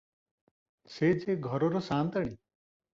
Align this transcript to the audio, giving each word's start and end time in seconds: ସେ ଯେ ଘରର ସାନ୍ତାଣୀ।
ସେ 0.95 1.11
ଯେ 1.27 1.37
ଘରର 1.47 1.85
ସାନ୍ତାଣୀ। 1.93 2.35